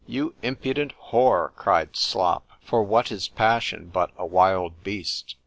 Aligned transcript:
——You 0.09 0.33
impudent 0.41 0.93
whore! 1.11 1.53
cried 1.53 1.95
Slop,—(for 1.95 2.81
what 2.81 3.11
is 3.11 3.27
passion, 3.27 3.91
but 3.93 4.09
a 4.17 4.25
wild 4.25 4.81
beast?) 4.83 5.35